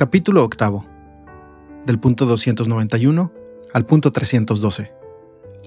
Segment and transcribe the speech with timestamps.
[0.00, 0.86] Capítulo octavo.
[1.84, 3.32] Del punto 291
[3.74, 4.90] al punto 312.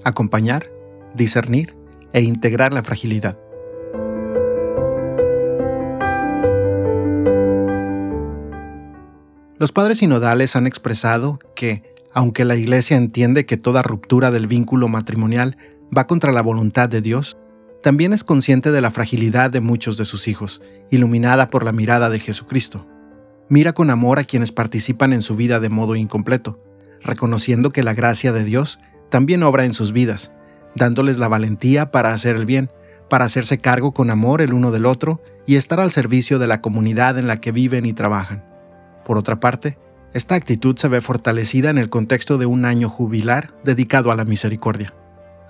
[0.02, 0.72] Acompañar,
[1.14, 1.76] discernir
[2.12, 3.38] e integrar la fragilidad.
[9.56, 14.88] Los padres sinodales han expresado que, aunque la Iglesia entiende que toda ruptura del vínculo
[14.88, 15.56] matrimonial
[15.96, 17.36] va contra la voluntad de Dios,
[17.84, 20.60] también es consciente de la fragilidad de muchos de sus hijos,
[20.90, 22.84] iluminada por la mirada de Jesucristo.
[23.48, 26.58] Mira con amor a quienes participan en su vida de modo incompleto,
[27.02, 28.80] reconociendo que la gracia de Dios
[29.10, 30.32] también obra en sus vidas,
[30.74, 32.70] dándoles la valentía para hacer el bien,
[33.10, 36.60] para hacerse cargo con amor el uno del otro y estar al servicio de la
[36.60, 38.44] comunidad en la que viven y trabajan.
[39.04, 39.78] Por otra parte,
[40.14, 44.24] esta actitud se ve fortalecida en el contexto de un año jubilar dedicado a la
[44.24, 44.94] misericordia.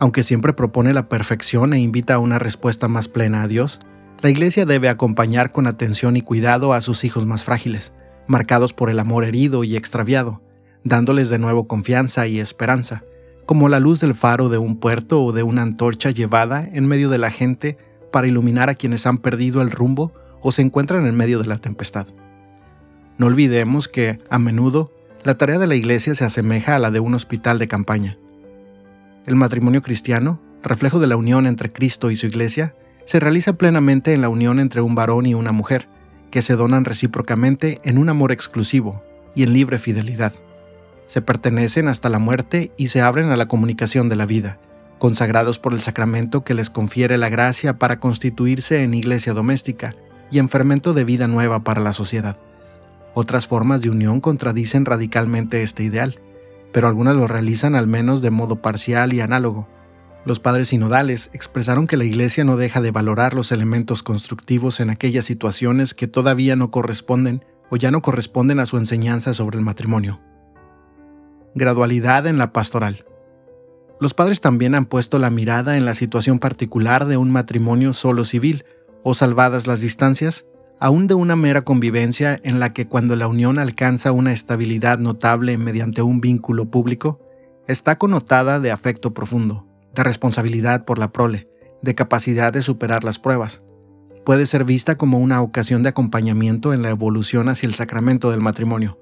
[0.00, 3.80] Aunque siempre propone la perfección e invita a una respuesta más plena a Dios,
[4.24, 7.92] la Iglesia debe acompañar con atención y cuidado a sus hijos más frágiles,
[8.26, 10.40] marcados por el amor herido y extraviado,
[10.82, 13.04] dándoles de nuevo confianza y esperanza,
[13.44, 17.10] como la luz del faro de un puerto o de una antorcha llevada en medio
[17.10, 17.76] de la gente
[18.10, 21.58] para iluminar a quienes han perdido el rumbo o se encuentran en medio de la
[21.58, 22.06] tempestad.
[23.18, 24.90] No olvidemos que, a menudo,
[25.22, 28.16] la tarea de la Iglesia se asemeja a la de un hospital de campaña.
[29.26, 34.14] El matrimonio cristiano, reflejo de la unión entre Cristo y su Iglesia, se realiza plenamente
[34.14, 35.88] en la unión entre un varón y una mujer,
[36.30, 39.02] que se donan recíprocamente en un amor exclusivo
[39.34, 40.32] y en libre fidelidad.
[41.06, 44.58] Se pertenecen hasta la muerte y se abren a la comunicación de la vida,
[44.98, 49.94] consagrados por el sacramento que les confiere la gracia para constituirse en iglesia doméstica
[50.30, 52.36] y en fermento de vida nueva para la sociedad.
[53.12, 56.18] Otras formas de unión contradicen radicalmente este ideal,
[56.72, 59.68] pero algunas lo realizan al menos de modo parcial y análogo,
[60.24, 64.88] los padres sinodales expresaron que la Iglesia no deja de valorar los elementos constructivos en
[64.88, 69.64] aquellas situaciones que todavía no corresponden o ya no corresponden a su enseñanza sobre el
[69.64, 70.20] matrimonio.
[71.54, 73.04] Gradualidad en la pastoral.
[74.00, 78.24] Los padres también han puesto la mirada en la situación particular de un matrimonio solo
[78.24, 78.64] civil,
[79.02, 80.46] o salvadas las distancias,
[80.80, 85.58] aún de una mera convivencia en la que cuando la unión alcanza una estabilidad notable
[85.58, 87.20] mediante un vínculo público,
[87.68, 91.48] está connotada de afecto profundo de responsabilidad por la prole,
[91.82, 93.62] de capacidad de superar las pruebas.
[94.24, 98.40] Puede ser vista como una ocasión de acompañamiento en la evolución hacia el sacramento del
[98.40, 98.98] matrimonio.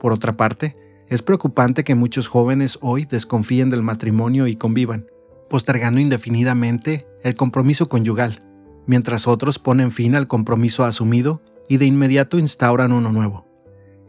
[0.00, 0.76] Por otra parte,
[1.08, 5.06] es preocupante que muchos jóvenes hoy desconfíen del matrimonio y convivan,
[5.50, 8.42] postergando indefinidamente el compromiso conyugal,
[8.86, 13.46] mientras otros ponen fin al compromiso asumido y de inmediato instauran uno nuevo.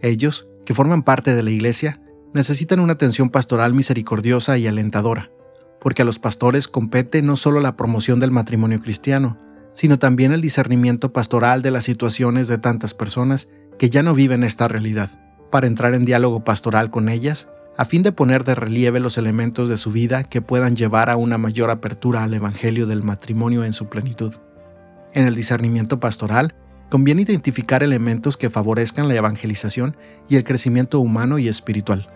[0.01, 2.01] Ellos, que forman parte de la Iglesia,
[2.33, 5.31] necesitan una atención pastoral misericordiosa y alentadora,
[5.83, 9.37] porque a los pastores compete no solo la promoción del matrimonio cristiano,
[9.73, 14.43] sino también el discernimiento pastoral de las situaciones de tantas personas que ya no viven
[14.43, 15.11] esta realidad,
[15.51, 19.67] para entrar en diálogo pastoral con ellas, a fin de poner de relieve los elementos
[19.67, 23.73] de su vida que puedan llevar a una mayor apertura al Evangelio del matrimonio en
[23.73, 24.33] su plenitud.
[25.11, 26.55] En el discernimiento pastoral,
[26.89, 29.97] conviene identificar elementos que favorezcan la evangelización
[30.29, 32.07] y el crecimiento humano y espiritual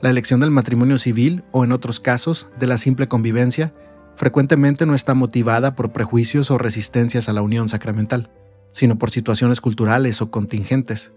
[0.00, 3.72] la elección del matrimonio civil o en otros casos de la simple convivencia
[4.14, 8.30] frecuentemente no está motivada por prejuicios o resistencias a la unión sacramental,
[8.72, 11.12] sino por situaciones culturales o contingentes.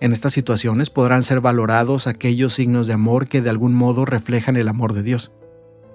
[0.00, 4.56] En estas situaciones podrán ser valorados aquellos signos de amor que de algún modo reflejan
[4.56, 5.32] el amor de Dios.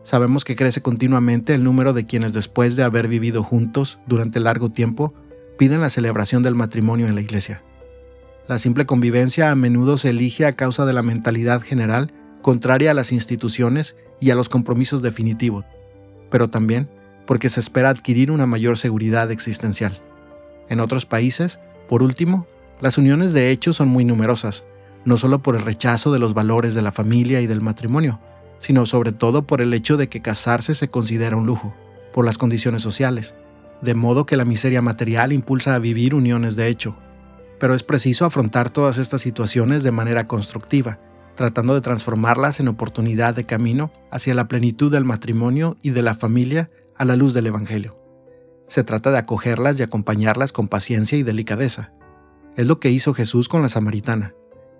[0.04, 4.70] Sabemos que crece continuamente el número de quienes después de haber vivido juntos durante largo
[4.70, 5.14] tiempo
[5.58, 7.64] piden la celebración del matrimonio en la iglesia.
[8.48, 12.12] La simple convivencia a menudo se elige a causa de la mentalidad general
[12.44, 15.66] contraria a las instituciones y a los compromisos definitivos,
[16.30, 16.88] pero también
[17.26, 20.00] porque se espera adquirir una mayor seguridad existencial.
[20.70, 21.60] En otros países,
[21.90, 22.46] por último,
[22.82, 24.64] las uniones de hecho son muy numerosas,
[25.06, 28.20] no solo por el rechazo de los valores de la familia y del matrimonio,
[28.60, 31.74] sino sobre todo por el hecho de que casarse se considera un lujo,
[32.14, 33.36] por las condiciones sociales,
[33.82, 36.96] de modo que la miseria material impulsa a vivir uniones de hecho.
[37.60, 41.00] Pero es preciso afrontar todas estas situaciones de manera constructiva,
[41.36, 46.16] tratando de transformarlas en oportunidad de camino hacia la plenitud del matrimonio y de la
[46.16, 47.98] familia a la luz del Evangelio.
[48.68, 51.94] Se trata de acogerlas y acompañarlas con paciencia y delicadeza.
[52.56, 54.34] Es lo que hizo Jesús con la samaritana.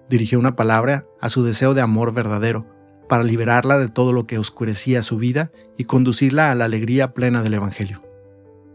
[0.10, 2.68] Dirigió una palabra a su deseo de amor verdadero,
[3.08, 7.44] para liberarla de todo lo que oscurecía su vida y conducirla a la alegría plena
[7.44, 8.02] del Evangelio.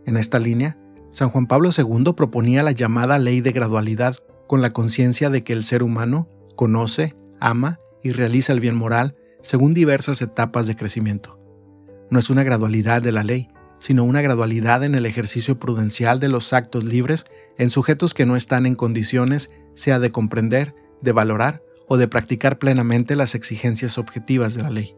[0.05, 0.79] En esta línea,
[1.11, 4.17] San Juan Pablo II proponía la llamada ley de gradualidad,
[4.47, 9.17] con la conciencia de que el ser humano conoce, ama y realiza el bien moral
[9.43, 11.39] según diversas etapas de crecimiento.
[12.11, 13.49] No es una gradualidad de la ley,
[13.79, 17.25] sino una gradualidad en el ejercicio prudencial de los actos libres
[17.57, 22.59] en sujetos que no están en condiciones sea de comprender, de valorar o de practicar
[22.59, 24.97] plenamente las exigencias objetivas de la ley.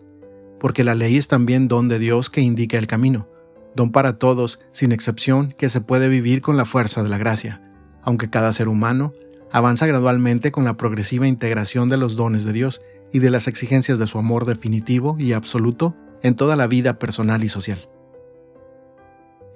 [0.58, 3.28] Porque la ley es también don de Dios que indica el camino,
[3.74, 7.62] don para todos, sin excepción, que se puede vivir con la fuerza de la gracia,
[8.02, 9.12] aunque cada ser humano
[9.52, 12.80] avanza gradualmente con la progresiva integración de los dones de Dios
[13.12, 17.42] y de las exigencias de su amor definitivo y absoluto en toda la vida personal
[17.42, 17.88] y social.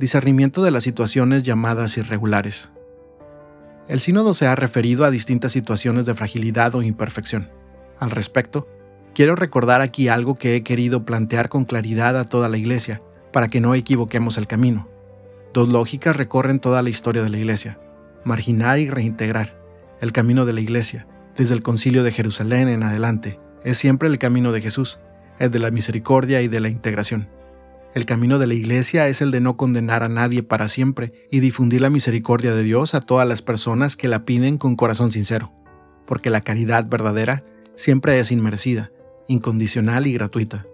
[0.00, 2.72] Discernimiento de las situaciones llamadas irregulares.
[3.86, 7.50] El sínodo se ha referido a distintas situaciones de fragilidad o imperfección.
[7.98, 8.66] Al respecto,
[9.14, 13.02] quiero recordar aquí algo que he querido plantear con claridad a toda la Iglesia,
[13.32, 14.88] para que no equivoquemos el camino.
[15.52, 17.78] Dos lógicas recorren toda la historia de la Iglesia,
[18.24, 19.63] marginar y reintegrar.
[20.04, 24.18] El camino de la Iglesia, desde el concilio de Jerusalén en adelante, es siempre el
[24.18, 25.00] camino de Jesús,
[25.38, 27.30] el de la misericordia y de la integración.
[27.94, 31.40] El camino de la Iglesia es el de no condenar a nadie para siempre y
[31.40, 35.54] difundir la misericordia de Dios a todas las personas que la piden con corazón sincero,
[36.04, 37.42] porque la caridad verdadera
[37.74, 38.92] siempre es inmerecida,
[39.26, 40.66] incondicional y gratuita.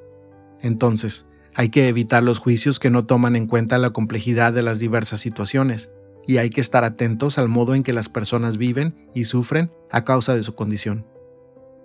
[0.61, 4.81] Entonces, hay que evitar los juicios que no toman en cuenta la complejidad de las
[4.81, 5.89] diversas situaciones,
[6.27, 10.05] y hay que estar atentos al modo en que las personas viven y sufren a
[10.05, 11.07] causa de su condición.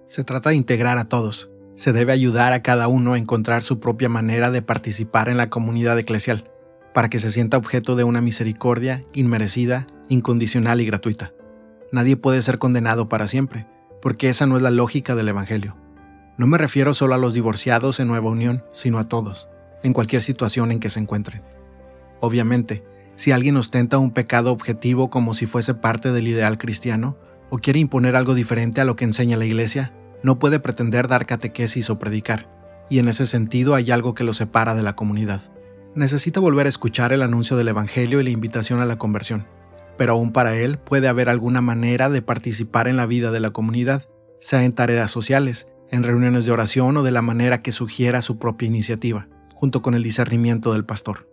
[0.08, 1.50] Se trata de integrar a todos.
[1.76, 5.50] Se debe ayudar a cada uno a encontrar su propia manera de participar en la
[5.50, 6.50] comunidad eclesial,
[6.94, 11.34] para que se sienta objeto de una misericordia inmerecida, incondicional y gratuita.
[11.92, 13.68] Nadie puede ser condenado para siempre,
[14.02, 15.76] porque esa no es la lógica del Evangelio.
[16.38, 19.50] No me refiero solo a los divorciados en nueva unión, sino a todos,
[19.84, 21.42] en cualquier situación en que se encuentren.
[22.20, 22.84] Obviamente,
[23.16, 27.18] si alguien ostenta un pecado objetivo como si fuese parte del ideal cristiano,
[27.50, 31.26] o quiere imponer algo diferente a lo que enseña la Iglesia, no puede pretender dar
[31.26, 32.50] catequesis o predicar,
[32.90, 35.42] y en ese sentido hay algo que lo separa de la comunidad.
[35.94, 39.48] Necesita volver a escuchar el anuncio del Evangelio y la invitación a la conversión,
[39.98, 43.52] pero aún para él puede haber alguna manera de participar en la vida de la
[43.52, 44.04] comunidad,
[44.40, 48.38] sea en tareas sociales, en reuniones de oración o de la manera que sugiera su
[48.38, 51.30] propia iniciativa, junto con el discernimiento del pastor.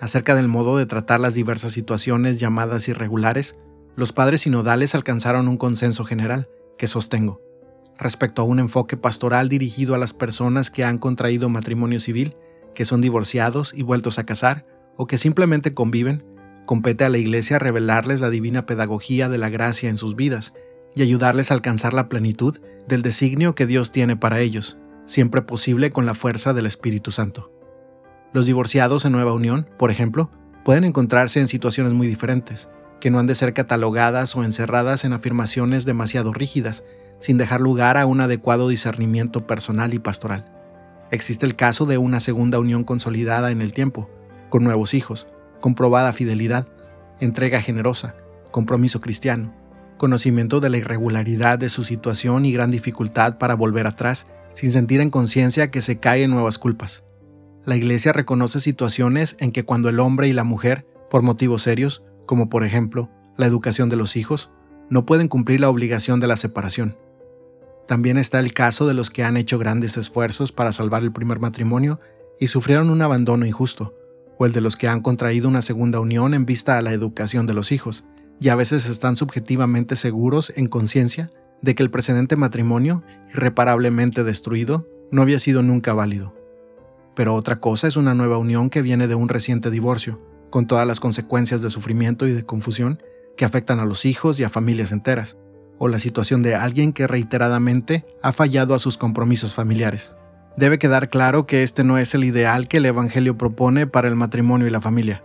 [0.00, 3.56] Acerca del modo de tratar las diversas situaciones llamadas irregulares,
[3.96, 7.40] los padres sinodales alcanzaron un consenso general, que sostengo,
[7.98, 12.36] respecto a un enfoque pastoral dirigido a las personas que han contraído matrimonio civil,
[12.74, 14.66] que son divorciados y vueltos a casar,
[14.96, 16.24] o que simplemente conviven,
[16.66, 20.52] compete a la Iglesia revelarles la divina pedagogía de la gracia en sus vidas
[20.94, 25.90] y ayudarles a alcanzar la plenitud del designio que Dios tiene para ellos, siempre posible
[25.90, 27.55] con la fuerza del Espíritu Santo.
[28.36, 30.30] Los divorciados en nueva unión, por ejemplo,
[30.62, 32.68] pueden encontrarse en situaciones muy diferentes,
[33.00, 36.84] que no han de ser catalogadas o encerradas en afirmaciones demasiado rígidas,
[37.18, 40.52] sin dejar lugar a un adecuado discernimiento personal y pastoral.
[41.10, 44.10] Existe el caso de una segunda unión consolidada en el tiempo,
[44.50, 45.26] con nuevos hijos,
[45.62, 46.68] comprobada fidelidad,
[47.20, 48.16] entrega generosa,
[48.50, 49.54] compromiso cristiano,
[49.96, 55.00] conocimiento de la irregularidad de su situación y gran dificultad para volver atrás sin sentir
[55.00, 57.02] en conciencia que se cae en nuevas culpas.
[57.66, 62.04] La Iglesia reconoce situaciones en que cuando el hombre y la mujer, por motivos serios,
[62.24, 64.52] como por ejemplo la educación de los hijos,
[64.88, 66.96] no pueden cumplir la obligación de la separación.
[67.88, 71.40] También está el caso de los que han hecho grandes esfuerzos para salvar el primer
[71.40, 71.98] matrimonio
[72.38, 73.96] y sufrieron un abandono injusto,
[74.38, 77.48] o el de los que han contraído una segunda unión en vista a la educación
[77.48, 78.04] de los hijos,
[78.38, 81.32] y a veces están subjetivamente seguros en conciencia
[81.62, 83.02] de que el precedente matrimonio,
[83.34, 86.35] irreparablemente destruido, no había sido nunca válido.
[87.16, 90.20] Pero otra cosa es una nueva unión que viene de un reciente divorcio,
[90.50, 93.02] con todas las consecuencias de sufrimiento y de confusión
[93.36, 95.38] que afectan a los hijos y a familias enteras,
[95.78, 100.14] o la situación de alguien que reiteradamente ha fallado a sus compromisos familiares.
[100.58, 104.14] Debe quedar claro que este no es el ideal que el Evangelio propone para el
[104.14, 105.22] matrimonio y la familia.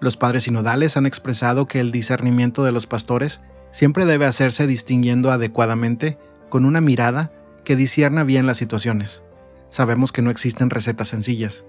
[0.00, 3.40] Los padres sinodales han expresado que el discernimiento de los pastores
[3.70, 6.18] siempre debe hacerse distinguiendo adecuadamente
[6.48, 7.32] con una mirada
[7.64, 9.22] que discierna bien las situaciones.
[9.68, 11.64] Sabemos que no existen recetas sencillas,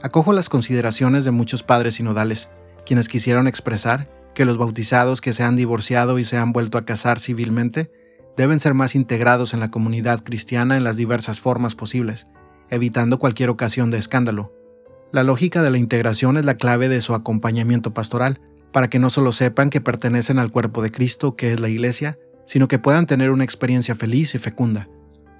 [0.00, 2.50] Acojo las consideraciones de muchos padres sinodales,
[2.86, 6.84] quienes quisieron expresar que los bautizados que se han divorciado y se han vuelto a
[6.84, 7.90] casar civilmente
[8.36, 12.28] deben ser más integrados en la comunidad cristiana en las diversas formas posibles,
[12.70, 14.52] evitando cualquier ocasión de escándalo.
[15.10, 18.40] La lógica de la integración es la clave de su acompañamiento pastoral,
[18.70, 22.18] para que no solo sepan que pertenecen al cuerpo de Cristo, que es la Iglesia,
[22.46, 24.88] sino que puedan tener una experiencia feliz y fecunda.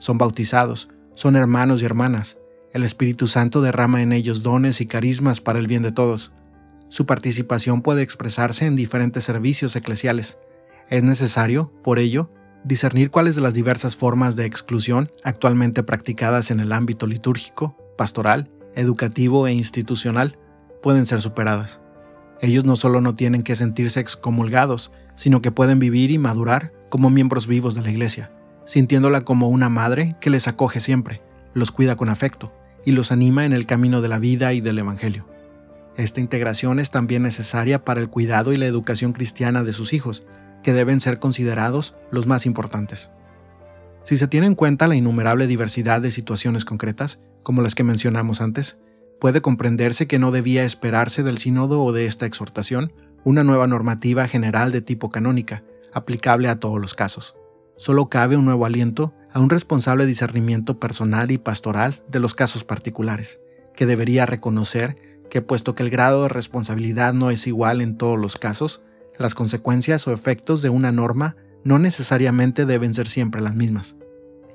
[0.00, 2.38] Son bautizados, son hermanos y hermanas,
[2.72, 6.30] el Espíritu Santo derrama en ellos dones y carismas para el bien de todos.
[6.86, 10.38] Su participación puede expresarse en diferentes servicios eclesiales.
[10.90, 12.30] Es necesario, por ello,
[12.62, 18.52] discernir cuáles de las diversas formas de exclusión actualmente practicadas en el ámbito litúrgico, pastoral,
[18.76, 20.38] educativo e institucional
[20.84, 21.80] pueden ser superadas.
[22.40, 27.10] Ellos no solo no tienen que sentirse excomulgados, sino que pueden vivir y madurar como
[27.10, 28.30] miembros vivos de la Iglesia,
[28.68, 31.22] sintiéndola como una madre que les acoge siempre,
[31.54, 32.52] los cuida con afecto
[32.84, 35.26] y los anima en el camino de la vida y del Evangelio.
[35.96, 40.26] Esta integración es también necesaria para el cuidado y la educación cristiana de sus hijos,
[40.62, 43.10] que deben ser considerados los más importantes.
[44.02, 48.42] Si se tiene en cuenta la innumerable diversidad de situaciones concretas, como las que mencionamos
[48.42, 48.76] antes,
[49.18, 52.92] puede comprenderse que no debía esperarse del sínodo o de esta exhortación
[53.24, 55.62] una nueva normativa general de tipo canónica,
[55.94, 57.37] aplicable a todos los casos.
[57.78, 62.64] Solo cabe un nuevo aliento a un responsable discernimiento personal y pastoral de los casos
[62.64, 63.40] particulares,
[63.76, 64.96] que debería reconocer
[65.30, 68.82] que puesto que el grado de responsabilidad no es igual en todos los casos,
[69.16, 73.94] las consecuencias o efectos de una norma no necesariamente deben ser siempre las mismas.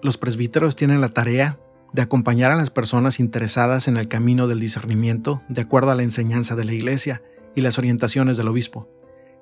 [0.01, 1.59] Los presbíteros tienen la tarea
[1.93, 6.03] de acompañar a las personas interesadas en el camino del discernimiento de acuerdo a la
[6.03, 7.21] enseñanza de la Iglesia
[7.55, 8.89] y las orientaciones del obispo.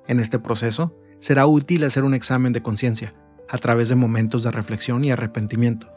[0.06, 3.14] En este proceso, será útil hacer un examen de conciencia,
[3.52, 5.92] a través de momentos de reflexión y arrepentimiento.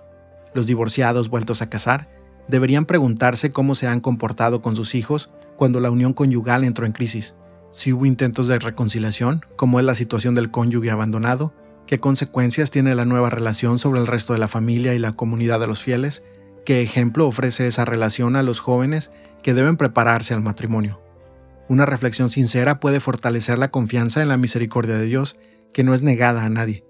[0.53, 2.09] Los divorciados vueltos a casar
[2.47, 6.91] deberían preguntarse cómo se han comportado con sus hijos cuando la unión conyugal entró en
[6.91, 7.33] crisis,
[7.75, 11.53] si hubo intentos de reconciliación, como es la situación del cónyuge abandonado,
[11.87, 15.59] qué consecuencias tiene la nueva relación sobre el resto de la familia y la comunidad
[15.59, 16.23] de los fieles,
[16.65, 19.11] qué ejemplo ofrece esa relación a los jóvenes
[19.43, 21.01] que deben prepararse al matrimonio.
[21.67, 25.35] Una reflexión sincera puede fortalecer la confianza en la misericordia de Dios,
[25.73, 26.85] que no es negada a nadie.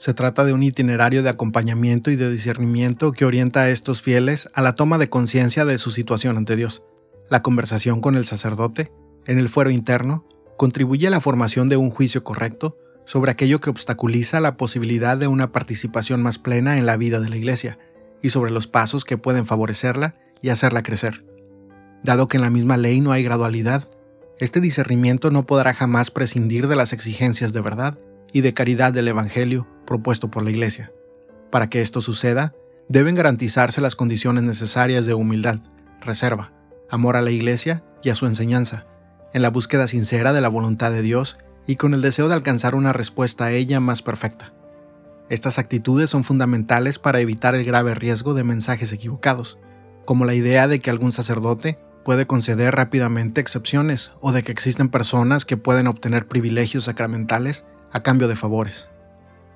[0.00, 4.48] Se trata de un itinerario de acompañamiento y de discernimiento que orienta a estos fieles
[4.54, 6.82] a la toma de conciencia de su situación ante Dios.
[7.28, 8.90] La conversación con el sacerdote,
[9.26, 10.24] en el fuero interno,
[10.56, 15.26] contribuye a la formación de un juicio correcto sobre aquello que obstaculiza la posibilidad de
[15.26, 17.78] una participación más plena en la vida de la Iglesia,
[18.22, 21.26] y sobre los pasos que pueden favorecerla y hacerla crecer.
[22.02, 23.90] Dado que en la misma ley no hay gradualidad,
[24.38, 27.98] este discernimiento no podrá jamás prescindir de las exigencias de verdad
[28.32, 30.92] y de caridad del Evangelio propuesto por la Iglesia.
[31.50, 32.54] Para que esto suceda,
[32.88, 35.60] deben garantizarse las condiciones necesarias de humildad,
[36.00, 36.52] reserva,
[36.88, 38.86] amor a la Iglesia y a su enseñanza,
[39.32, 42.74] en la búsqueda sincera de la voluntad de Dios y con el deseo de alcanzar
[42.74, 44.52] una respuesta a ella más perfecta.
[45.28, 49.58] Estas actitudes son fundamentales para evitar el grave riesgo de mensajes equivocados,
[50.04, 54.88] como la idea de que algún sacerdote puede conceder rápidamente excepciones o de que existen
[54.88, 58.88] personas que pueden obtener privilegios sacramentales a cambio de favores.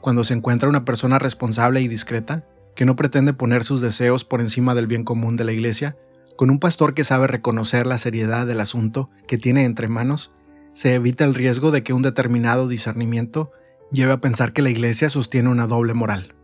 [0.00, 4.40] Cuando se encuentra una persona responsable y discreta, que no pretende poner sus deseos por
[4.40, 5.96] encima del bien común de la Iglesia,
[6.36, 10.32] con un pastor que sabe reconocer la seriedad del asunto que tiene entre manos,
[10.72, 13.52] se evita el riesgo de que un determinado discernimiento
[13.92, 16.34] lleve a pensar que la Iglesia sostiene una doble moral.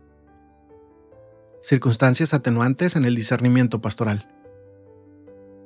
[1.61, 4.27] Circunstancias atenuantes en el discernimiento pastoral.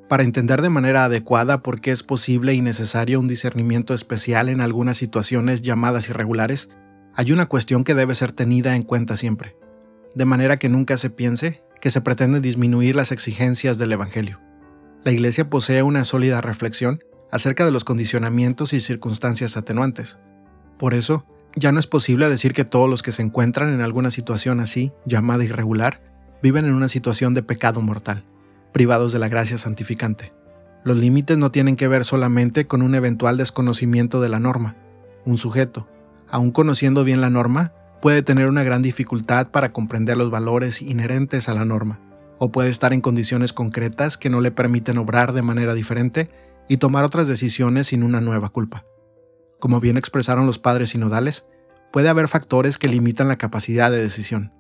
[0.08, 4.62] Para entender de manera adecuada por qué es posible y necesario un discernimiento especial en
[4.62, 6.70] algunas situaciones llamadas irregulares,
[7.16, 9.56] hay una cuestión que debe ser tenida en cuenta siempre,
[10.14, 14.40] de manera que nunca se piense que se pretende disminuir las exigencias del Evangelio.
[15.04, 17.00] La Iglesia posee una sólida reflexión
[17.32, 20.20] acerca de los condicionamientos y circunstancias atenuantes.
[20.78, 24.12] Por eso, ya no es posible decir que todos los que se encuentran en alguna
[24.12, 26.02] situación así, llamada irregular,
[26.44, 28.26] viven en una situación de pecado mortal,
[28.76, 30.34] privados de la gracia santificante.
[30.84, 34.76] Los límites no tienen que ver solamente con un eventual desconocimiento de la norma.
[35.24, 35.88] Un sujeto,
[36.28, 41.48] aun conociendo bien la norma, puede tener una gran dificultad para comprender los valores inherentes
[41.48, 42.02] a la norma,
[42.38, 46.30] o puede estar en condiciones concretas que no le permiten obrar de manera diferente
[46.68, 48.84] y tomar otras decisiones sin una nueva culpa.
[49.58, 51.46] Como bien expresaron los padres sinodales,
[51.94, 54.52] puede haber factores que limitan la capacidad de decisión.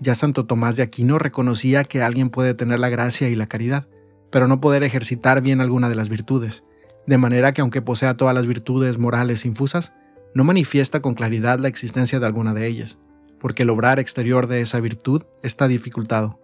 [0.00, 3.86] Ya Santo Tomás de Aquino reconocía que alguien puede tener la gracia y la caridad,
[4.30, 6.64] pero no poder ejercitar bien alguna de las virtudes,
[7.06, 9.92] de manera que aunque posea todas las virtudes morales infusas,
[10.34, 12.98] no manifiesta con claridad la existencia de alguna de ellas,
[13.40, 16.38] porque el obrar exterior de esa virtud está dificultado.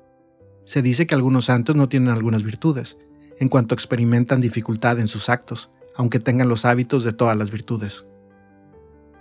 [0.64, 2.96] Se dice que algunos santos no tienen algunas virtudes,
[3.38, 8.06] en cuanto experimentan dificultad en sus actos, aunque tengan los hábitos de todas las virtudes.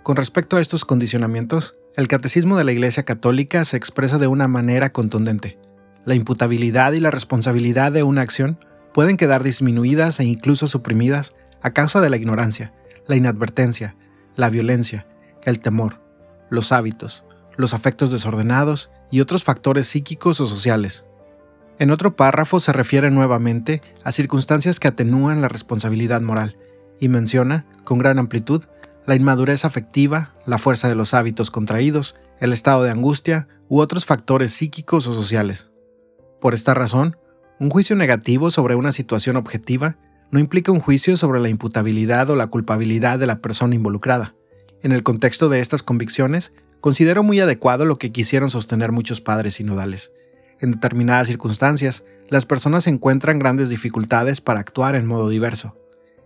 [0.02, 4.48] Con respecto a estos condicionamientos, el catecismo de la Iglesia Católica se expresa de una
[4.48, 5.58] manera contundente.
[6.04, 8.58] La imputabilidad y la responsabilidad de una acción
[8.92, 12.72] pueden quedar disminuidas e incluso suprimidas a causa de la ignorancia,
[13.06, 13.94] la inadvertencia,
[14.34, 15.06] la violencia,
[15.44, 16.00] el temor,
[16.50, 17.24] los hábitos,
[17.56, 21.04] los afectos desordenados y otros factores psíquicos o sociales.
[21.78, 26.56] En otro párrafo se refiere nuevamente a circunstancias que atenúan la responsabilidad moral,
[27.00, 28.64] y menciona, con gran amplitud,
[29.06, 34.06] la inmadurez afectiva, la fuerza de los hábitos contraídos, el estado de angustia u otros
[34.06, 35.70] factores psíquicos o sociales.
[36.40, 37.16] Por esta razón,
[37.60, 39.96] un juicio negativo sobre una situación objetiva
[40.30, 44.34] no implica un juicio sobre la imputabilidad o la culpabilidad de la persona involucrada.
[44.82, 49.54] En el contexto de estas convicciones, considero muy adecuado lo que quisieron sostener muchos padres
[49.54, 50.12] sinodales.
[50.60, 55.76] En determinadas circunstancias, las personas encuentran grandes dificultades para actuar en modo diverso.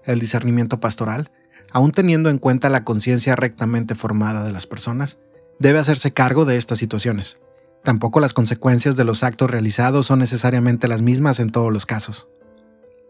[0.04, 1.30] El discernimiento pastoral,
[1.70, 5.18] aun teniendo en cuenta la conciencia rectamente formada de las personas,
[5.58, 7.38] debe hacerse cargo de estas situaciones.
[7.82, 12.28] Tampoco las consecuencias de los actos realizados son necesariamente las mismas en todos los casos.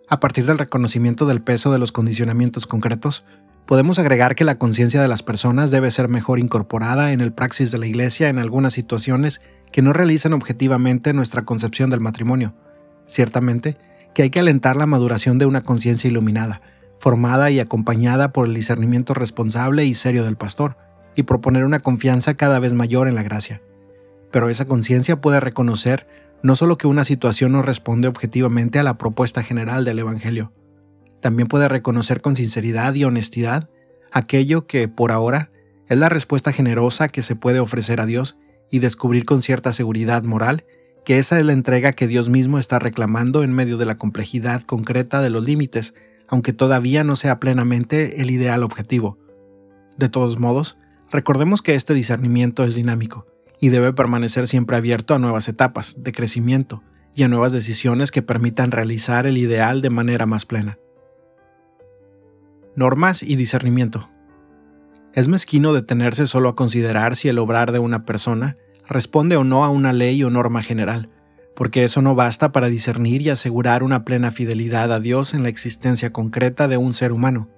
[0.08, 3.24] A partir del reconocimiento del peso de los condicionamientos concretos,
[3.66, 7.70] podemos agregar que la conciencia de las personas debe ser mejor incorporada en el praxis
[7.70, 12.54] de la Iglesia en algunas situaciones que no realizan objetivamente nuestra concepción del matrimonio.
[13.06, 13.76] Ciertamente
[14.14, 16.62] que hay que alentar la maduración de una conciencia iluminada,
[16.98, 20.76] formada y acompañada por el discernimiento responsable y serio del pastor,
[21.14, 23.60] y proponer una confianza cada vez mayor en la gracia.
[24.30, 26.06] Pero esa conciencia puede reconocer
[26.42, 30.52] no solo que una situación no responde objetivamente a la propuesta general del Evangelio,
[31.20, 33.68] también puede reconocer con sinceridad y honestidad
[34.12, 35.50] aquello que, por ahora,
[35.88, 38.38] es la respuesta generosa que se puede ofrecer a Dios
[38.70, 40.64] y descubrir con cierta seguridad moral
[41.04, 44.62] que esa es la entrega que Dios mismo está reclamando en medio de la complejidad
[44.62, 45.94] concreta de los límites,
[46.28, 49.18] aunque todavía no sea plenamente el ideal objetivo.
[49.96, 50.78] De todos modos,
[51.10, 53.26] recordemos que este discernimiento es dinámico
[53.60, 56.82] y debe permanecer siempre abierto a nuevas etapas de crecimiento
[57.14, 60.78] y a nuevas decisiones que permitan realizar el ideal de manera más plena.
[62.76, 64.08] Normas y discernimiento.
[65.14, 68.56] Es mezquino detenerse solo a considerar si el obrar de una persona
[68.86, 71.10] responde o no a una ley o norma general,
[71.58, 75.48] porque eso no basta para discernir y asegurar una plena fidelidad a Dios en la
[75.48, 77.48] existencia concreta de un ser humano.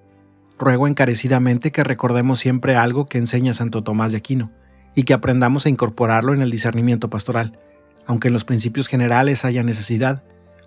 [0.59, 4.53] Ruego encarecidamente que recordemos siempre algo que enseña Santo Tomás de Aquino,
[4.95, 7.59] y que aprendamos a incorporarlo en el discernimiento pastoral,
[8.07, 10.23] aunque en los principios generales haya necesidad.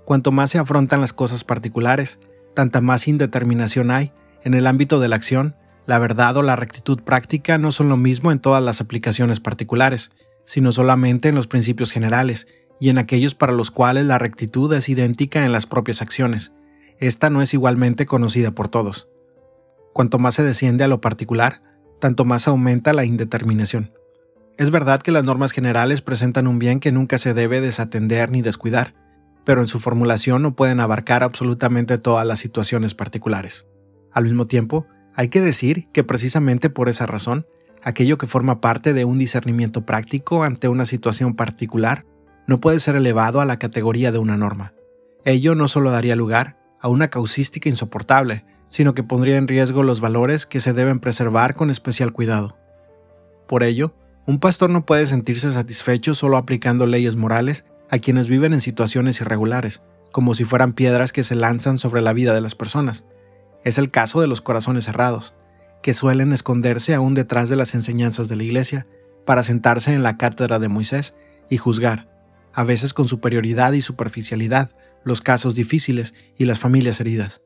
[0.05, 2.19] Cuanto más se afrontan las cosas particulares,
[2.53, 4.11] tanta más indeterminación hay
[4.43, 5.55] en el ámbito de la acción
[5.87, 10.11] la verdad o la rectitud práctica no son lo mismo en todas las aplicaciones particulares,
[10.45, 12.47] sino solamente en los principios generales
[12.79, 16.53] y en aquellos para los cuales la rectitud es idéntica en las propias acciones.
[16.99, 19.09] Esta no es igualmente conocida por todos.
[19.93, 21.61] Cuanto más se desciende a lo particular,
[21.99, 23.93] tanto más aumenta la indeterminación.
[24.57, 28.41] Es verdad que las normas generales presentan un bien que nunca se debe desatender ni
[28.41, 28.93] descuidar,
[29.45, 33.65] pero en su formulación no pueden abarcar absolutamente todas las situaciones particulares.
[34.11, 37.45] Al mismo tiempo, hay que decir que precisamente por esa razón,
[37.81, 42.05] aquello que forma parte de un discernimiento práctico ante una situación particular
[42.47, 44.73] no puede ser elevado a la categoría de una norma.
[45.25, 50.01] Ello no solo daría lugar a una causística insoportable, sino que pondría en riesgo los
[50.01, 52.57] valores que se deben preservar con especial cuidado.
[53.47, 53.93] Por ello,
[54.25, 59.21] un pastor no puede sentirse satisfecho solo aplicando leyes morales a quienes viven en situaciones
[59.21, 63.05] irregulares, como si fueran piedras que se lanzan sobre la vida de las personas,
[63.63, 65.35] es el caso de los corazones cerrados,
[65.81, 68.87] que suelen esconderse aún detrás de las enseñanzas de la Iglesia
[69.25, 71.13] para sentarse en la cátedra de Moisés
[71.49, 72.07] y juzgar,
[72.53, 77.41] a veces con superioridad y superficialidad, los casos difíciles y las familias heridas.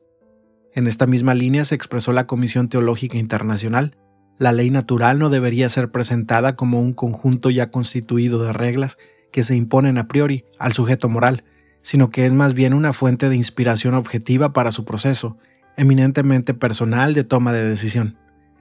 [0.74, 3.96] En esta misma línea se expresó la Comisión Teológica Internacional.
[4.38, 8.98] La ley natural no debería ser presentada como un conjunto ya constituido de reglas
[9.32, 11.44] que se imponen a priori al sujeto moral,
[11.82, 15.38] sino que es más bien una fuente de inspiración objetiva para su proceso
[15.76, 18.18] eminentemente personal de toma de decisión.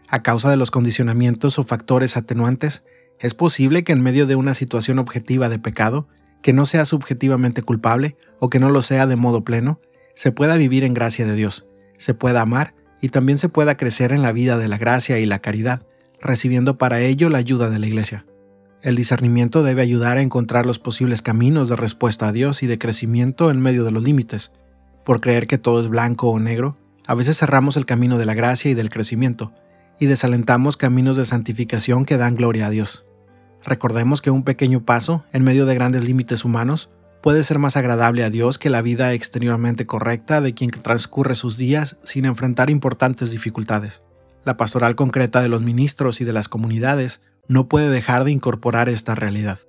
[0.07, 2.85] A causa de los condicionamientos o factores atenuantes,
[3.19, 6.07] es posible que en medio de una situación objetiva de pecado,
[6.41, 9.79] que no sea subjetivamente culpable o que no lo sea de modo pleno,
[10.15, 14.11] se pueda vivir en gracia de Dios, se pueda amar y también se pueda crecer
[14.11, 15.83] en la vida de la gracia y la caridad,
[16.19, 18.25] recibiendo para ello la ayuda de la Iglesia.
[18.81, 22.77] El discernimiento debe ayudar a encontrar los posibles caminos de respuesta a Dios y de
[22.77, 24.51] crecimiento en medio de los límites.
[25.03, 28.33] Por creer que todo es blanco o negro, a veces cerramos el camino de la
[28.33, 29.51] gracia y del crecimiento,
[29.99, 33.06] y desalentamos caminos de santificación que dan gloria a Dios.
[33.63, 36.89] Recordemos que un pequeño paso, en medio de grandes límites humanos,
[37.21, 41.57] puede ser más agradable a Dios que la vida exteriormente correcta de quien transcurre sus
[41.57, 44.03] días sin enfrentar importantes dificultades.
[44.45, 48.87] La pastoral concreta de los ministros y de las comunidades no puede dejar de incorporar
[48.87, 49.59] esta realidad.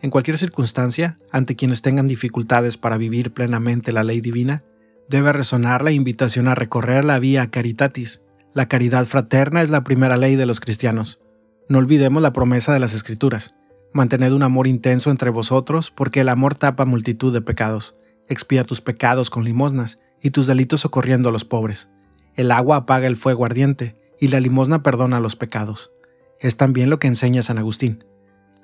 [0.00, 4.62] En cualquier circunstancia, ante quienes tengan dificultades para vivir plenamente la ley divina,
[5.08, 8.22] debe resonar la invitación a recorrer la vía caritatis.
[8.54, 11.20] La caridad fraterna es la primera ley de los cristianos.
[11.68, 13.54] No olvidemos la promesa de las Escrituras.
[13.92, 17.94] Mantened un amor intenso entre vosotros, porque el amor tapa multitud de pecados.
[18.26, 21.90] Expía tus pecados con limosnas, y tus delitos socorriendo a los pobres.
[22.36, 25.92] El agua apaga el fuego ardiente, y la limosna perdona los pecados.
[26.40, 28.02] Es también lo que enseña San Agustín.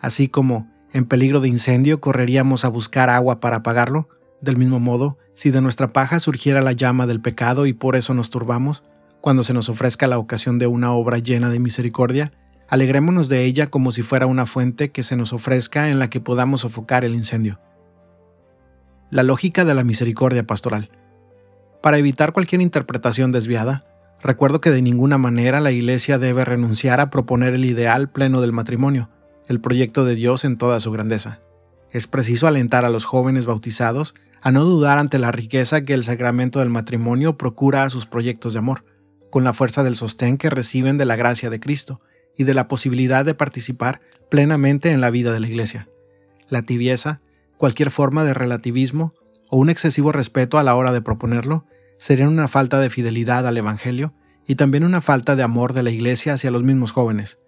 [0.00, 4.08] Así como, en peligro de incendio, correríamos a buscar agua para apagarlo,
[4.40, 8.14] del mismo modo, si de nuestra paja surgiera la llama del pecado y por eso
[8.14, 8.82] nos turbamos,
[9.20, 12.32] cuando se nos ofrezca la ocasión de una obra llena de misericordia,
[12.74, 16.20] Alegrémonos de ella como si fuera una fuente que se nos ofrezca en la que
[16.20, 17.60] podamos sofocar el incendio.
[19.12, 20.90] La lógica de la misericordia pastoral.
[21.84, 23.86] Para evitar cualquier interpretación desviada,
[24.20, 28.50] recuerdo que de ninguna manera la Iglesia debe renunciar a proponer el ideal pleno del
[28.50, 29.08] matrimonio,
[29.46, 31.38] el proyecto de Dios en toda su grandeza.
[31.92, 36.02] Es preciso alentar a los jóvenes bautizados a no dudar ante la riqueza que el
[36.02, 38.84] sacramento del matrimonio procura a sus proyectos de amor,
[39.30, 42.00] con la fuerza del sostén que reciben de la gracia de Cristo
[42.36, 45.88] y de la posibilidad de participar plenamente en la vida de la Iglesia.
[46.48, 47.20] La tibieza,
[47.56, 49.14] cualquier forma de relativismo
[49.50, 51.66] o un excesivo respeto a la hora de proponerlo
[51.98, 54.14] serían una falta de fidelidad al Evangelio
[54.46, 57.38] y también una falta de amor de la Iglesia hacia los mismos jóvenes,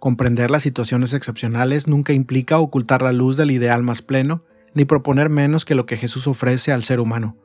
[0.00, 5.28] Comprender las situaciones excepcionales nunca implica ocultar la luz del ideal más pleno, ni proponer
[5.28, 7.36] menos que lo que Jesús ofrece al ser humano.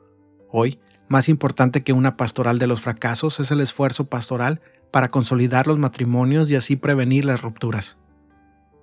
[0.50, 4.62] Hoy, más importante que una pastoral de los fracasos es el esfuerzo pastoral
[4.96, 7.98] para consolidar los matrimonios y así prevenir las rupturas.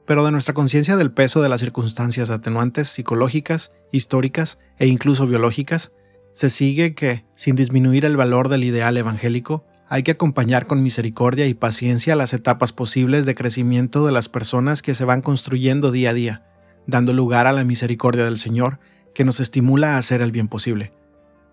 [0.05, 5.91] Pero de nuestra conciencia del peso de las circunstancias atenuantes psicológicas, históricas e incluso biológicas,
[6.29, 11.47] se sigue que, sin disminuir el valor del ideal evangélico, hay que acompañar con misericordia
[11.47, 16.11] y paciencia las etapas posibles de crecimiento de las personas que se van construyendo día
[16.11, 16.45] a día,
[16.85, 18.77] dando lugar a la misericordia del Señor,
[19.15, 20.93] que nos estimula a hacer el bien posible.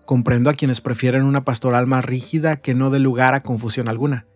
[0.05, 4.27] Comprendo a quienes prefieren una pastoral más rígida que no dé lugar a confusión alguna,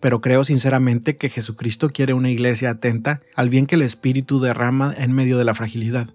[0.00, 4.94] pero creo sinceramente que Jesucristo quiere una iglesia atenta al bien que el Espíritu derrama
[4.96, 6.14] en medio de la fragilidad,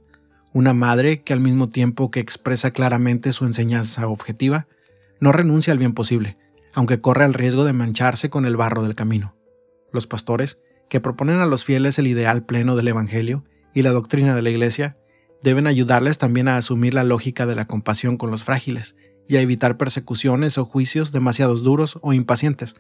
[0.54, 4.68] una madre que al mismo tiempo que expresa claramente su enseñanza objetiva,
[5.20, 6.38] no renuncia al bien posible,
[6.74, 9.36] aunque corre el riesgo de mancharse con el barro del camino.
[9.92, 13.44] Los pastores, que proponen a los fieles el ideal pleno del Evangelio
[13.74, 14.98] y la doctrina de la Iglesia,
[15.42, 18.96] deben ayudarles también a asumir la lógica de la compasión con los frágiles
[19.28, 22.76] y a evitar persecuciones o juicios demasiado duros o impacientes.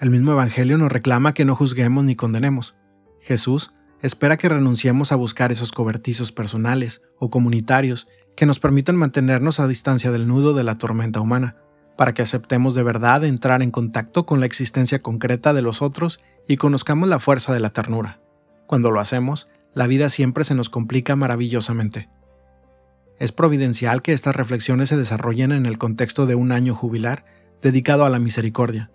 [0.00, 2.74] El mismo Evangelio nos reclama que no juzguemos ni condenemos.
[3.20, 9.60] Jesús espera que renunciemos a buscar esos cobertizos personales o comunitarios que nos permitan mantenernos
[9.60, 11.56] a distancia del nudo de la tormenta humana
[11.96, 16.20] para que aceptemos de verdad entrar en contacto con la existencia concreta de los otros
[16.48, 18.20] y conozcamos la fuerza de la ternura.
[18.66, 22.08] Cuando lo hacemos, la vida siempre se nos complica maravillosamente.
[23.20, 27.24] Es providencial que estas reflexiones se desarrollen en el contexto de un año jubilar
[27.62, 28.90] dedicado a la misericordia,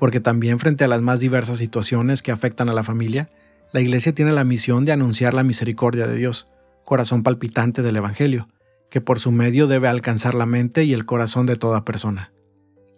[0.00, 3.30] porque también frente a las más diversas situaciones que afectan a la familia,
[3.72, 6.48] la Iglesia tiene la misión de anunciar la misericordia de Dios,
[6.84, 8.48] corazón palpitante del Evangelio,
[8.90, 12.32] que por su medio debe alcanzar la mente y el corazón de toda persona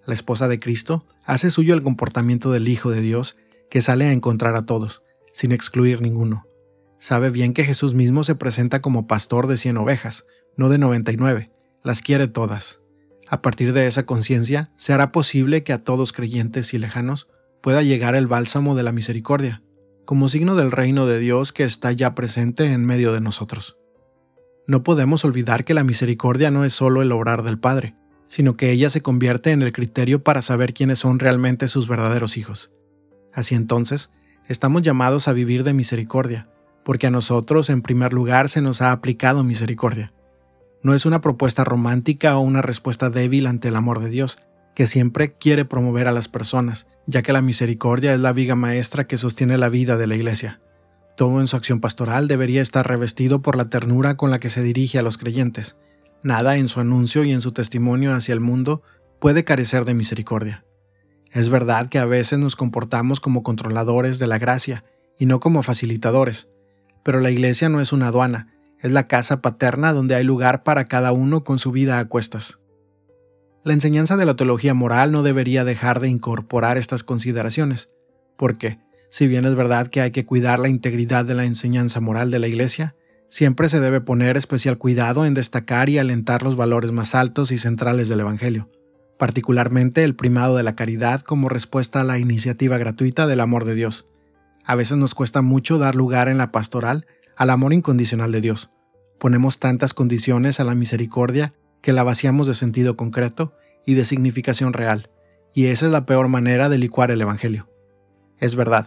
[0.06, 3.36] la esposa de Cristo, hace suyo el comportamiento del Hijo de Dios
[3.70, 6.46] que sale a encontrar a todos, sin excluir ninguno.
[6.98, 11.50] Sabe bien que Jesús mismo se presenta como pastor de cien ovejas, no de 99,
[11.82, 12.81] las quiere todas.
[13.32, 17.28] A partir de esa conciencia, se hará posible que a todos creyentes y lejanos
[17.62, 19.62] pueda llegar el bálsamo de la misericordia,
[20.04, 23.78] como signo del reino de Dios que está ya presente en medio de nosotros.
[24.66, 27.94] No podemos olvidar que la misericordia no es solo el obrar del Padre,
[28.26, 32.36] sino que ella se convierte en el criterio para saber quiénes son realmente sus verdaderos
[32.36, 32.70] hijos.
[33.32, 34.10] Así entonces,
[34.46, 36.50] estamos llamados a vivir de misericordia,
[36.84, 40.12] porque a nosotros en primer lugar se nos ha aplicado misericordia.
[40.82, 44.38] No es una propuesta romántica o una respuesta débil ante el amor de Dios,
[44.74, 49.06] que siempre quiere promover a las personas, ya que la misericordia es la viga maestra
[49.06, 50.60] que sostiene la vida de la Iglesia.
[51.16, 54.62] Todo en su acción pastoral debería estar revestido por la ternura con la que se
[54.62, 55.76] dirige a los creyentes,
[56.22, 58.82] Nada en su anuncio y en su testimonio hacia el mundo
[59.20, 60.64] puede carecer de misericordia.
[61.32, 64.84] Es verdad que a veces nos comportamos como controladores de la gracia
[65.18, 66.48] y no como facilitadores,
[67.02, 70.84] pero la iglesia no es una aduana, es la casa paterna donde hay lugar para
[70.86, 72.58] cada uno con su vida a cuestas.
[73.64, 77.90] La enseñanza de la teología moral no debería dejar de incorporar estas consideraciones,
[78.36, 82.32] porque, si bien es verdad que hay que cuidar la integridad de la enseñanza moral
[82.32, 82.96] de la iglesia,
[83.28, 87.58] siempre se debe poner especial cuidado en destacar y alentar los valores más altos y
[87.58, 88.68] centrales del Evangelio,
[89.16, 93.76] particularmente el primado de la caridad como respuesta a la iniciativa gratuita del amor de
[93.76, 94.08] Dios.
[94.64, 98.70] A veces nos cuesta mucho dar lugar en la pastoral al amor incondicional de Dios.
[99.18, 103.54] Ponemos tantas condiciones a la misericordia que la vaciamos de sentido concreto
[103.86, 105.10] y de significación real,
[105.54, 107.68] y esa es la peor manera de licuar el Evangelio.
[108.38, 108.86] Es verdad,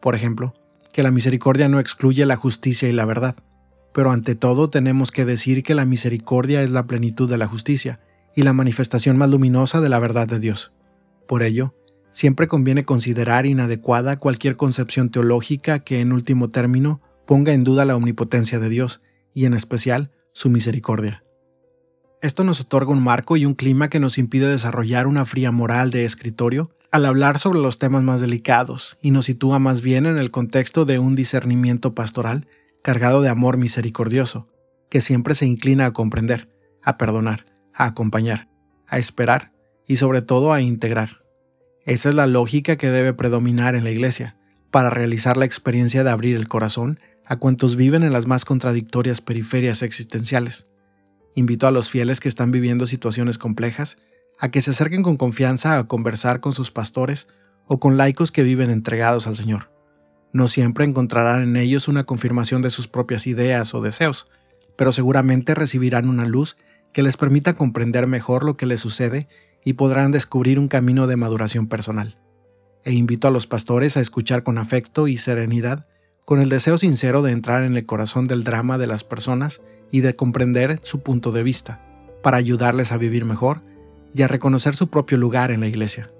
[0.00, 0.54] por ejemplo,
[0.92, 3.36] que la misericordia no excluye la justicia y la verdad,
[3.92, 8.00] pero ante todo tenemos que decir que la misericordia es la plenitud de la justicia
[8.34, 10.72] y la manifestación más luminosa de la verdad de Dios.
[11.26, 11.74] Por ello,
[12.10, 17.96] siempre conviene considerar inadecuada cualquier concepción teológica que en último término ponga en duda la
[17.96, 21.24] omnipotencia de Dios y en especial su misericordia.
[22.22, 25.90] Esto nos otorga un marco y un clima que nos impide desarrollar una fría moral
[25.90, 30.16] de escritorio al hablar sobre los temas más delicados y nos sitúa más bien en
[30.16, 32.46] el contexto de un discernimiento pastoral
[32.82, 34.48] cargado de amor misericordioso,
[34.88, 36.48] que siempre se inclina a comprender,
[36.82, 38.48] a perdonar, a acompañar,
[38.86, 39.52] a esperar
[39.86, 41.24] y sobre todo a integrar.
[41.84, 44.36] Esa es la lógica que debe predominar en la Iglesia
[44.70, 49.20] para realizar la experiencia de abrir el corazón a cuantos viven en las más contradictorias
[49.20, 50.66] periferias existenciales.
[51.34, 53.98] Invito a los fieles que están viviendo situaciones complejas
[54.38, 57.28] a que se acerquen con confianza a conversar con sus pastores
[57.66, 59.70] o con laicos que viven entregados al Señor.
[60.32, 64.28] No siempre encontrarán en ellos una confirmación de sus propias ideas o deseos,
[64.76, 66.56] pero seguramente recibirán una luz
[66.92, 69.28] que les permita comprender mejor lo que les sucede
[69.64, 72.18] y podrán descubrir un camino de maduración personal.
[72.84, 75.86] E invito a los pastores a escuchar con afecto y serenidad,
[76.24, 79.60] con el deseo sincero de entrar en el corazón del drama de las personas
[79.90, 81.80] y de comprender su punto de vista,
[82.22, 83.62] para ayudarles a vivir mejor
[84.14, 86.13] y a reconocer su propio lugar en la iglesia.